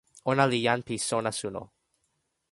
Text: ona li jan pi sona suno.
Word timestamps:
ona 0.31 0.43
li 0.51 0.59
jan 0.67 0.81
pi 0.87 0.95
sona 1.09 1.31
suno. 1.39 1.63